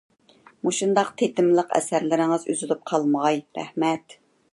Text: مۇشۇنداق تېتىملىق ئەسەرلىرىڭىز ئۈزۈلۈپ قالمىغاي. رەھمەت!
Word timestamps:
مۇشۇنداق 0.67 1.11
تېتىملىق 1.21 1.75
ئەسەرلىرىڭىز 1.79 2.47
ئۈزۈلۈپ 2.53 2.81
قالمىغاي. 2.93 3.39
رەھمەت! 3.59 4.17